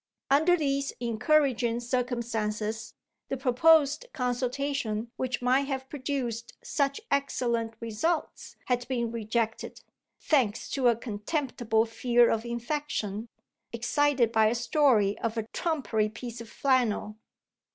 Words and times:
Under 0.31 0.57
these 0.57 0.93
encouraging 0.99 1.79
circumstances 1.79 2.95
the 3.29 3.37
proposed 3.37 4.07
consultation 4.13 5.11
which 5.15 5.43
might 5.43 5.67
have 5.67 5.87
produced 5.89 6.57
such 6.63 6.99
excellent 7.11 7.75
results 7.79 8.55
had 8.65 8.87
been 8.87 9.11
rejected; 9.11 9.81
thanks 10.19 10.71
to 10.71 10.87
a 10.87 10.95
contemptible 10.95 11.85
fear 11.85 12.31
of 12.31 12.45
infection, 12.45 13.29
excited 13.71 14.31
by 14.31 14.47
a 14.47 14.55
story 14.55 15.19
of 15.19 15.37
a 15.37 15.43
trumpery 15.53 16.09
piece 16.09 16.41
of 16.41 16.49
flannel! 16.49 17.17